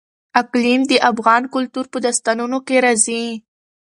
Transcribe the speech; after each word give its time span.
اقلیم 0.41 0.81
د 0.87 0.93
افغان 1.11 1.43
کلتور 1.53 1.85
په 1.93 1.97
داستانونو 2.05 2.57
کې 2.67 2.75
راځي. 2.85 3.23